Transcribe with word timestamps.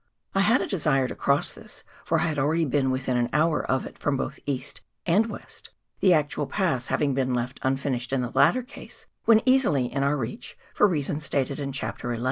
I 0.33 0.39
had 0.39 0.61
a 0.63 0.67
desire 0.67 1.07
to 1.07 1.13
cross 1.15 1.53
this, 1.53 1.83
for 2.03 2.21
I 2.21 2.23
had 2.25 2.39
already 2.39 2.65
been 2.65 2.89
within 2.89 3.17
an 3.17 3.29
hour 3.31 3.63
of 3.63 3.85
it 3.85 3.99
from 3.99 4.17
both 4.17 4.39
east 4.47 4.81
and 5.05 5.27
west, 5.27 5.69
the 5.99 6.11
actual 6.11 6.47
pass 6.47 6.87
having 6.87 7.13
been 7.13 7.35
left 7.35 7.59
unfinished 7.61 8.11
in 8.11 8.23
the 8.23 8.31
latter 8.31 8.63
case, 8.63 9.05
when 9.25 9.43
easily 9.45 9.93
in 9.93 10.01
cur 10.01 10.17
reach, 10.17 10.57
for 10.73 10.87
reasons 10.87 11.23
stated 11.25 11.59
in 11.59 11.71
Chapter 11.71 12.15
XI. 12.15 12.19